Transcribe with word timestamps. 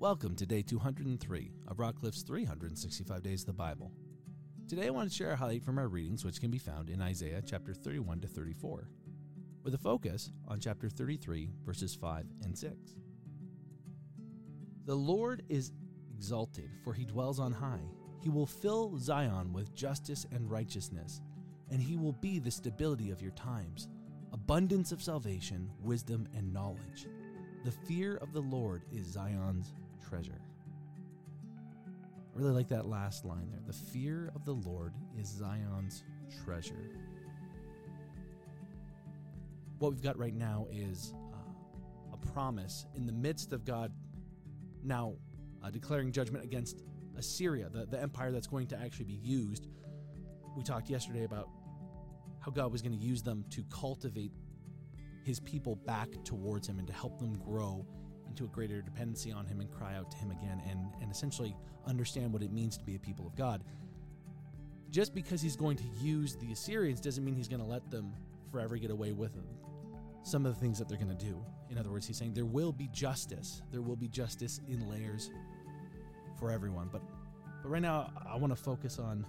Welcome 0.00 0.34
to 0.36 0.46
day 0.46 0.62
203 0.62 1.52
of 1.68 1.76
Rockcliffe's 1.76 2.22
365 2.22 3.22
Days 3.22 3.42
of 3.42 3.48
the 3.48 3.52
Bible. 3.52 3.92
Today 4.66 4.86
I 4.86 4.90
want 4.90 5.10
to 5.10 5.14
share 5.14 5.32
a 5.32 5.36
highlight 5.36 5.62
from 5.62 5.76
our 5.76 5.88
readings, 5.88 6.24
which 6.24 6.40
can 6.40 6.50
be 6.50 6.56
found 6.56 6.88
in 6.88 7.02
Isaiah 7.02 7.42
chapter 7.44 7.74
31 7.74 8.20
to 8.20 8.26
34, 8.26 8.88
with 9.62 9.74
a 9.74 9.78
focus 9.78 10.30
on 10.48 10.58
chapter 10.58 10.88
33, 10.88 11.50
verses 11.66 11.94
5 11.94 12.24
and 12.44 12.56
6. 12.56 12.74
The 14.86 14.94
Lord 14.94 15.42
is 15.50 15.70
exalted, 16.16 16.70
for 16.82 16.94
he 16.94 17.04
dwells 17.04 17.38
on 17.38 17.52
high. 17.52 17.84
He 18.22 18.30
will 18.30 18.46
fill 18.46 18.96
Zion 18.96 19.52
with 19.52 19.74
justice 19.74 20.26
and 20.32 20.50
righteousness, 20.50 21.20
and 21.70 21.82
he 21.82 21.98
will 21.98 22.14
be 22.14 22.38
the 22.38 22.50
stability 22.50 23.10
of 23.10 23.20
your 23.20 23.32
times, 23.32 23.90
abundance 24.32 24.92
of 24.92 25.02
salvation, 25.02 25.70
wisdom, 25.82 26.26
and 26.34 26.54
knowledge. 26.54 27.06
The 27.66 27.72
fear 27.86 28.16
of 28.16 28.32
the 28.32 28.40
Lord 28.40 28.84
is 28.90 29.06
Zion's 29.06 29.74
treasure. 30.10 30.40
I 32.34 32.38
really 32.38 32.52
like 32.52 32.68
that 32.68 32.86
last 32.86 33.24
line 33.24 33.48
there. 33.50 33.60
The 33.66 33.72
fear 33.72 34.32
of 34.34 34.44
the 34.44 34.52
Lord 34.52 34.92
is 35.18 35.28
Zion's 35.28 36.04
treasure. 36.44 36.90
What 39.78 39.92
we've 39.92 40.02
got 40.02 40.18
right 40.18 40.34
now 40.34 40.66
is 40.70 41.14
uh, 41.32 42.12
a 42.12 42.32
promise 42.32 42.86
in 42.96 43.06
the 43.06 43.12
midst 43.12 43.52
of 43.52 43.64
God 43.64 43.92
now 44.82 45.14
uh, 45.62 45.70
declaring 45.70 46.12
judgment 46.12 46.44
against 46.44 46.82
Assyria, 47.16 47.68
the, 47.68 47.86
the 47.86 48.00
empire 48.00 48.32
that's 48.32 48.46
going 48.46 48.66
to 48.68 48.78
actually 48.78 49.04
be 49.06 49.20
used. 49.22 49.68
We 50.56 50.62
talked 50.62 50.90
yesterday 50.90 51.24
about 51.24 51.48
how 52.40 52.50
God 52.50 52.72
was 52.72 52.82
going 52.82 52.98
to 52.98 53.04
use 53.04 53.22
them 53.22 53.44
to 53.50 53.62
cultivate 53.70 54.32
his 55.24 55.38
people 55.40 55.76
back 55.76 56.08
towards 56.24 56.68
him 56.68 56.78
and 56.78 56.86
to 56.88 56.94
help 56.94 57.18
them 57.18 57.38
grow 57.38 57.86
into 58.30 58.44
a 58.44 58.48
greater 58.48 58.80
dependency 58.80 59.30
on 59.32 59.46
him 59.46 59.60
and 59.60 59.70
cry 59.70 59.96
out 59.96 60.10
to 60.10 60.16
him 60.16 60.30
again 60.30 60.62
and, 60.68 60.80
and 61.02 61.10
essentially 61.10 61.54
understand 61.86 62.32
what 62.32 62.42
it 62.42 62.52
means 62.52 62.76
to 62.78 62.84
be 62.84 62.94
a 62.94 62.98
people 62.98 63.26
of 63.26 63.36
God. 63.36 63.62
Just 64.90 65.14
because 65.14 65.40
he's 65.42 65.56
going 65.56 65.76
to 65.76 65.84
use 66.00 66.36
the 66.36 66.50
Assyrians 66.52 67.00
doesn't 67.00 67.24
mean 67.24 67.34
he's 67.34 67.48
going 67.48 67.60
to 67.60 67.66
let 67.66 67.90
them 67.90 68.12
forever 68.50 68.76
get 68.76 68.90
away 68.90 69.12
with 69.12 69.32
some 70.22 70.46
of 70.46 70.54
the 70.54 70.60
things 70.60 70.78
that 70.78 70.88
they're 70.88 70.98
going 70.98 71.16
to 71.16 71.24
do. 71.24 71.44
In 71.70 71.78
other 71.78 71.90
words, 71.90 72.06
he's 72.06 72.16
saying 72.16 72.34
there 72.34 72.44
will 72.44 72.72
be 72.72 72.88
justice. 72.92 73.62
There 73.70 73.82
will 73.82 73.96
be 73.96 74.08
justice 74.08 74.60
in 74.68 74.88
layers 74.88 75.30
for 76.38 76.50
everyone. 76.50 76.88
But 76.90 77.02
but 77.62 77.68
right 77.68 77.82
now 77.82 78.10
I 78.28 78.36
want 78.36 78.56
to 78.56 78.62
focus 78.62 78.98
on 78.98 79.26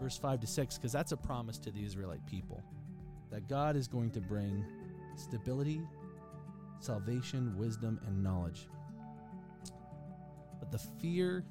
verse 0.00 0.16
5 0.16 0.40
to 0.40 0.46
6 0.46 0.76
because 0.76 0.92
that's 0.92 1.12
a 1.12 1.16
promise 1.16 1.58
to 1.58 1.70
the 1.70 1.84
Israelite 1.84 2.24
people 2.26 2.62
that 3.30 3.48
God 3.48 3.76
is 3.76 3.88
going 3.88 4.10
to 4.12 4.20
bring 4.20 4.64
stability 5.16 5.80
salvation, 6.80 7.56
wisdom, 7.56 8.00
and 8.06 8.22
knowledge. 8.22 8.68
But 10.58 10.70
the 10.70 10.78
fear 11.00 11.44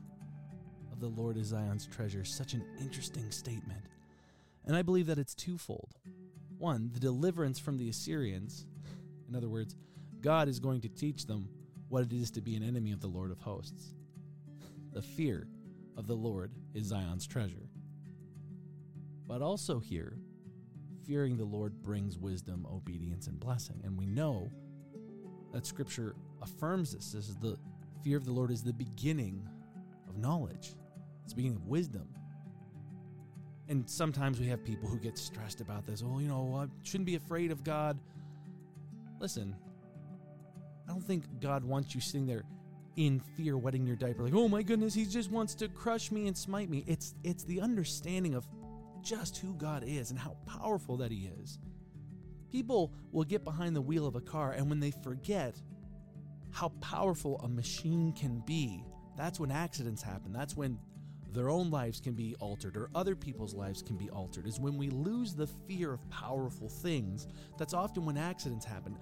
of 0.92 1.00
the 1.00 1.08
Lord 1.08 1.38
is 1.38 1.48
Zion's 1.48 1.88
treasure 1.88 2.24
such 2.24 2.54
an 2.54 2.64
interesting 2.80 3.32
statement. 3.32 3.82
And 4.66 4.76
I 4.76 4.82
believe 4.82 5.08
that 5.08 5.20
it's 5.20 5.36
twofold. 5.36 5.96
One, 6.58 6.90
the 6.94 7.00
deliverance 7.00 7.60
from 7.60 7.78
the 7.78 7.90
Assyrians. 7.90 8.66
In 9.30 9.36
other 9.36 9.50
words, 9.50 9.76
God 10.22 10.48
is 10.48 10.60
going 10.60 10.82
to 10.82 10.90
teach 10.90 11.26
them 11.26 11.50
what 11.90 12.04
it 12.04 12.14
is 12.14 12.32
to 12.32 12.42
be 12.42 12.56
an 12.56 12.64
enemy 12.64 12.92
of 12.92 13.02
the 13.02 13.08
Lord 13.08 13.32
of 13.32 13.40
hosts. 13.40 13.94
The 14.94 15.02
fear 15.02 15.48
of 15.98 16.08
the 16.08 16.16
Lord 16.16 16.52
is 16.74 16.88
Zion's 16.88 17.28
treasure. 17.28 17.70
But 19.28 19.42
also 19.42 19.80
here, 19.80 20.18
fearing 21.06 21.38
the 21.38 21.46
Lord 21.46 21.82
brings 21.82 22.18
wisdom, 22.18 22.66
obedience, 22.72 23.28
and 23.28 23.40
blessing. 23.40 23.82
And 23.84 23.98
we 23.98 24.06
know 24.06 24.50
that 25.56 25.66
scripture 25.66 26.16
affirms 26.42 26.94
this. 26.94 27.14
This 27.14 27.30
is 27.30 27.38
the 27.38 27.58
fear 28.04 28.18
of 28.18 28.26
the 28.26 28.32
Lord 28.34 28.52
is 28.52 28.62
the 28.62 28.74
beginning 28.74 29.48
of 30.10 30.18
knowledge. 30.18 30.76
It's 31.24 31.32
the 31.32 31.38
beginning 31.38 31.56
of 31.56 31.66
wisdom. 31.66 32.10
And 33.70 33.90
sometimes 33.90 34.38
we 34.38 34.48
have 34.48 34.66
people 34.66 34.90
who 34.90 35.00
get 35.00 35.18
stressed 35.18 35.62
about 35.62 35.88
this. 35.88 36.04
Oh, 36.06 36.20
you 36.20 36.28
know, 36.28 36.54
I 36.62 36.68
shouldn't 36.86 37.06
be 37.06 37.16
afraid 37.16 37.52
of 37.52 37.64
God. 37.64 37.98
Listen, 39.22 39.56
I 40.86 40.92
don't 40.92 41.02
think 41.02 41.24
God 41.40 41.64
wants 41.64 41.96
you 41.96 42.02
sitting 42.02 42.28
there 42.28 42.44
in 42.98 43.22
fear, 43.38 43.58
wetting 43.58 43.88
your 43.88 43.96
diaper, 43.96 44.24
like, 44.24 44.36
oh 44.36 44.50
my 44.50 44.62
goodness, 44.62 44.94
he 44.94 45.06
just 45.06 45.32
wants 45.32 45.56
to 45.56 45.70
crush 45.70 46.12
me 46.12 46.28
and 46.28 46.38
smite 46.38 46.70
me. 46.70 46.84
It's 46.86 47.16
it's 47.24 47.46
the 47.46 47.62
understanding 47.62 48.36
of 48.36 48.46
just 49.02 49.38
who 49.38 49.54
God 49.54 49.86
is 49.88 50.12
and 50.12 50.20
how 50.20 50.36
powerful 50.46 50.98
that 50.98 51.12
He 51.12 51.30
is. 51.42 51.60
People 52.56 52.94
will 53.12 53.26
get 53.26 53.44
behind 53.44 53.76
the 53.76 53.82
wheel 53.82 54.08
of 54.08 54.16
a 54.16 54.22
car, 54.22 54.54
and 54.54 54.70
when 54.70 54.80
they 54.80 54.92
forget 55.04 55.62
how 56.52 56.70
powerful 56.80 57.38
a 57.44 57.50
machine 57.50 58.14
can 58.14 58.42
be, 58.46 58.82
that's 59.18 59.42
when 59.42 59.52
accidents 59.52 60.02
happen. 60.02 60.32
That's 60.32 60.56
when 60.56 60.80
their 61.34 61.50
own 61.50 61.70
lives 61.70 62.00
can 62.00 62.14
be 62.14 62.34
altered 62.40 62.78
or 62.78 62.90
other 62.96 63.14
people's 63.14 63.54
lives 63.54 63.82
can 63.82 63.98
be 63.98 64.10
altered. 64.10 64.48
Is 64.48 64.58
when 64.58 64.78
we 64.78 64.90
lose 64.90 65.34
the 65.34 65.48
fear 65.68 65.92
of 65.92 66.10
powerful 66.10 66.70
things. 66.70 67.28
That's 67.58 67.74
often 67.74 68.06
when 68.06 68.16
accidents 68.16 68.64
happen. 68.64 68.98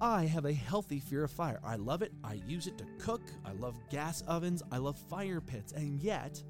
I 0.00 0.26
have 0.26 0.44
a 0.44 0.52
healthy 0.52 1.00
fear 1.00 1.24
of 1.24 1.32
fire. 1.32 1.58
I 1.64 1.74
love 1.74 2.00
it. 2.00 2.12
I 2.22 2.34
use 2.46 2.68
it 2.68 2.78
to 2.78 2.86
cook. 3.00 3.22
I 3.44 3.54
love 3.54 3.74
gas 3.90 4.22
ovens. 4.28 4.62
I 4.70 4.76
love 4.76 4.96
fire 5.10 5.40
pits. 5.40 5.72
And 5.72 6.00
yet, 6.00 6.40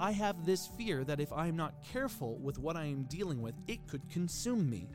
I 0.00 0.10
have 0.10 0.44
this 0.44 0.66
fear 0.76 1.04
that 1.04 1.20
if 1.20 1.32
I 1.32 1.46
am 1.46 1.56
not 1.56 1.84
careful 1.84 2.38
with 2.38 2.58
what 2.58 2.76
I 2.76 2.86
am 2.86 3.04
dealing 3.04 3.40
with, 3.40 3.54
it 3.68 3.86
could 3.86 4.08
consume 4.10 4.68
me. 4.68 4.88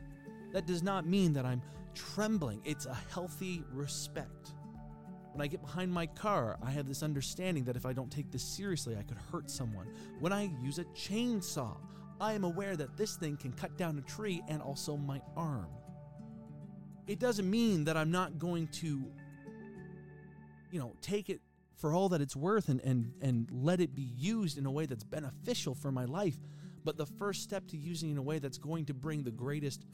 That 0.53 0.65
does 0.65 0.83
not 0.83 1.05
mean 1.05 1.33
that 1.33 1.45
I'm 1.45 1.61
trembling. 1.93 2.61
It's 2.63 2.85
a 2.85 2.97
healthy 3.11 3.63
respect. 3.71 4.53
When 5.33 5.41
I 5.41 5.47
get 5.47 5.61
behind 5.61 5.91
my 5.91 6.07
car, 6.07 6.57
I 6.63 6.71
have 6.71 6.87
this 6.87 7.03
understanding 7.03 7.63
that 7.65 7.75
if 7.75 7.85
I 7.85 7.93
don't 7.93 8.11
take 8.11 8.31
this 8.31 8.43
seriously, 8.43 8.95
I 8.97 9.03
could 9.03 9.17
hurt 9.31 9.51
someone. 9.51 9.87
When 10.19 10.33
I 10.33 10.49
use 10.63 10.79
a 10.79 10.85
chainsaw, 10.85 11.77
I 12.19 12.33
am 12.33 12.43
aware 12.43 12.75
that 12.75 12.97
this 12.97 13.15
thing 13.17 13.37
can 13.37 13.53
cut 13.53 13.77
down 13.77 13.97
a 13.99 14.01
tree 14.01 14.41
and 14.47 14.61
also 14.61 14.97
my 14.97 15.21
arm. 15.35 15.67
It 17.05 17.19
doesn't 17.19 17.49
mean 17.49 17.85
that 17.85 17.95
I'm 17.95 18.11
not 18.11 18.39
going 18.39 18.67
to, 18.67 19.03
you 20.71 20.79
know, 20.79 20.93
take 21.01 21.29
it 21.29 21.41
for 21.75 21.93
all 21.93 22.09
that 22.09 22.21
it's 22.21 22.35
worth 22.35 22.69
and, 22.69 22.81
and, 22.81 23.13
and 23.21 23.47
let 23.51 23.79
it 23.79 23.93
be 23.93 24.09
used 24.17 24.57
in 24.57 24.65
a 24.65 24.71
way 24.71 24.87
that's 24.87 25.03
beneficial 25.03 25.75
for 25.75 25.91
my 25.91 26.05
life. 26.05 26.37
But 26.83 26.97
the 26.97 27.05
first 27.05 27.43
step 27.43 27.67
to 27.67 27.77
using 27.77 28.09
in 28.09 28.17
a 28.17 28.21
way 28.21 28.39
that's 28.39 28.57
going 28.57 28.85
to 28.85 28.93
bring 28.95 29.23
the 29.23 29.31
greatest 29.31 29.85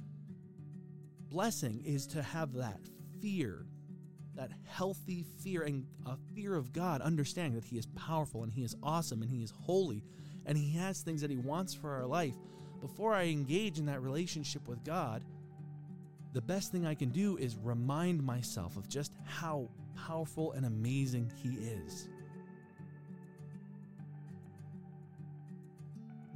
blessing 1.33 1.81
is 1.83 2.05
to 2.05 2.21
have 2.21 2.53
that 2.53 2.79
fear, 3.19 3.65
that 4.35 4.51
healthy 4.67 5.25
fear 5.43 5.63
and 5.63 5.83
a 6.05 6.15
fear 6.35 6.55
of 6.55 6.71
God, 6.71 7.01
understanding 7.01 7.55
that 7.55 7.65
He 7.65 7.77
is 7.77 7.87
powerful 7.87 8.43
and 8.43 8.53
He 8.53 8.63
is 8.63 8.75
awesome 8.83 9.23
and 9.23 9.31
He 9.31 9.43
is 9.43 9.51
holy 9.51 10.03
and 10.45 10.55
He 10.55 10.77
has 10.77 11.01
things 11.01 11.21
that 11.21 11.31
He 11.31 11.37
wants 11.37 11.73
for 11.73 11.89
our 11.89 12.05
life. 12.05 12.35
Before 12.81 13.15
I 13.15 13.23
engage 13.23 13.79
in 13.79 13.87
that 13.87 14.01
relationship 14.01 14.67
with 14.67 14.83
God, 14.83 15.23
the 16.33 16.41
best 16.41 16.71
thing 16.71 16.85
I 16.85 16.93
can 16.93 17.09
do 17.09 17.37
is 17.37 17.57
remind 17.57 18.21
myself 18.21 18.77
of 18.77 18.87
just 18.87 19.13
how 19.25 19.69
powerful 19.95 20.51
and 20.51 20.67
amazing 20.67 21.31
He 21.41 21.49
is. 21.49 22.09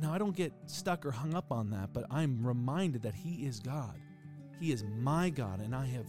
Now, 0.02 0.12
I 0.12 0.18
don't 0.18 0.36
get 0.36 0.54
stuck 0.66 1.06
or 1.06 1.12
hung 1.12 1.36
up 1.36 1.52
on 1.52 1.70
that, 1.72 1.94
but 1.94 2.06
I'm 2.10 2.46
reminded 2.46 3.04
that 3.04 3.14
He 3.14 3.46
is 3.46 3.60
God. 3.60 4.00
He 4.60 4.72
is 4.72 4.84
my 5.00 5.30
God, 5.30 5.62
and 5.62 5.76
I 5.76 5.86
have, 5.86 6.08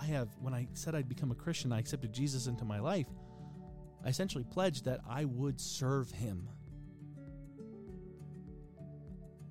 I 0.00 0.04
have. 0.06 0.28
When 0.40 0.54
I 0.54 0.68
said 0.74 0.94
I'd 0.94 1.08
become 1.08 1.30
a 1.30 1.34
Christian, 1.34 1.72
I 1.72 1.78
accepted 1.78 2.12
Jesus 2.12 2.46
into 2.46 2.64
my 2.64 2.78
life. 2.78 3.06
I 4.04 4.08
essentially 4.08 4.44
pledged 4.44 4.84
that 4.84 5.00
I 5.08 5.24
would 5.24 5.60
serve 5.60 6.10
Him. 6.10 6.48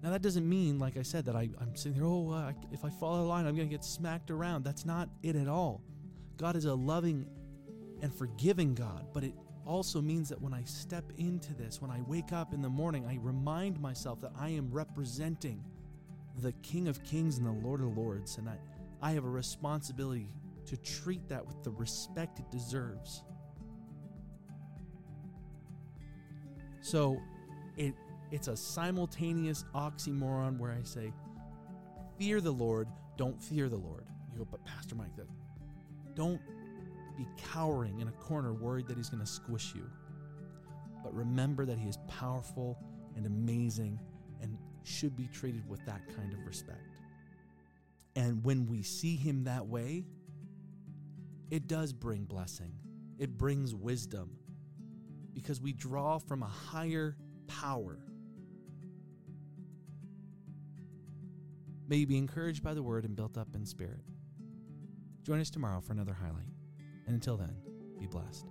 Now 0.02 0.12
that 0.12 0.22
doesn't 0.22 0.48
mean, 0.48 0.80
like 0.80 0.98
I 0.98 1.02
said, 1.02 1.26
that 1.26 1.36
I, 1.36 1.50
am 1.62 1.76
sitting 1.76 1.98
there. 1.98 2.06
Oh, 2.06 2.30
uh, 2.30 2.52
if 2.72 2.84
I 2.84 2.90
fall 2.90 3.16
out 3.16 3.22
of 3.22 3.28
line, 3.28 3.46
I'm 3.46 3.56
going 3.56 3.70
to 3.70 3.74
get 3.74 3.86
smacked 3.86 4.32
around. 4.32 4.64
That's 4.64 4.86
not 4.86 5.10
it 5.22 5.38
at 5.38 5.48
all. 5.48 5.82
God 6.38 6.58
is 6.58 6.66
a 6.66 6.74
loving 6.74 7.26
and 8.02 8.14
forgiving 8.14 8.76
God, 8.76 9.08
but 9.14 9.24
it 9.24 9.34
also 9.66 10.02
means 10.02 10.28
that 10.28 10.42
when 10.42 10.54
I 10.54 10.64
step 10.66 11.06
into 11.18 11.54
this, 11.54 11.82
when 11.82 11.90
I 11.90 12.02
wake 12.02 12.34
up 12.34 12.54
in 12.54 12.62
the 12.62 12.70
morning, 12.70 13.06
I 13.06 13.18
remind 13.22 13.80
myself 13.80 14.20
that 14.22 14.34
I 14.38 14.50
am 14.50 14.70
representing 14.72 15.64
the 16.40 16.52
King 16.64 16.88
of 16.88 17.04
Kings 17.04 17.38
and 17.38 17.46
the 17.46 17.68
Lord 17.68 17.82
of 17.82 17.98
Lords, 17.98 18.38
and 18.38 18.50
I, 18.50 18.58
I 19.02 19.12
have 19.12 19.26
a 19.26 19.30
responsibility 19.30 20.28
to 20.66 20.78
treat 20.78 21.28
that 21.30 21.46
with 21.46 21.62
the 21.64 21.72
respect 21.72 22.40
it 22.40 22.50
deserves. 22.52 23.24
So 26.82 27.20
it 27.78 27.94
it's 28.32 28.48
a 28.48 28.58
simultaneous 28.58 29.64
oxymoron 29.76 30.58
where 30.58 30.72
I 30.72 30.82
say, 30.82 31.14
fear 32.18 32.42
the 32.42 32.52
Lord, 32.52 32.88
don't 33.16 33.40
fear 33.40 33.70
the 33.70 33.78
Lord. 33.78 34.06
You 34.32 34.40
go, 34.40 34.48
but 34.50 34.66
Pastor 34.66 34.96
Mike, 34.96 35.16
that 35.18 35.28
don't 36.16 36.42
be 37.16 37.28
cowering 37.38 38.00
in 38.00 38.08
a 38.08 38.12
corner 38.14 38.54
worried 38.54 38.88
that 38.88 38.98
he's 38.98 39.10
going 39.10 39.22
to 39.22 39.30
squish 39.30 39.74
you. 39.76 39.88
But 41.04 41.14
remember 41.14 41.64
that 41.66 41.78
he 41.78 41.88
is 41.88 41.98
powerful 42.08 42.80
and 43.16 43.28
amazing 43.28 44.00
and 44.42 44.58
should 44.84 45.16
be 45.16 45.28
treated 45.34 45.68
with 45.70 45.86
that 45.86 46.02
kind 46.16 46.34
of 46.34 46.46
respect. 46.46 46.98
And 48.16 48.44
when 48.44 48.68
we 48.68 48.84
see 48.84 49.16
him 49.16 49.46
that 49.46 49.66
way, 49.68 50.06
it 51.50 51.68
does 51.68 51.94
bring 51.94 52.26
blessing. 52.26 52.74
it 53.20 53.38
brings 53.38 53.76
wisdom 53.76 54.32
because 55.34 55.62
we 55.62 55.72
draw 55.72 56.18
from 56.18 56.44
a 56.44 56.48
higher 56.48 57.16
power. 57.48 58.00
May 61.88 61.98
you 61.98 62.08
be 62.08 62.18
encouraged 62.18 62.64
by 62.64 62.74
the 62.74 62.82
word 62.82 63.06
and 63.06 63.16
built 63.16 63.38
up 63.38 63.56
in 63.56 63.66
spirit. 63.66 64.02
Join 65.24 65.40
us 65.40 65.50
tomorrow 65.50 65.80
for 65.80 65.94
another 65.94 66.14
highlight. 66.14 66.52
And 67.06 67.16
until 67.16 67.38
then, 67.38 67.56
be 68.00 68.08
blessed. 68.08 68.48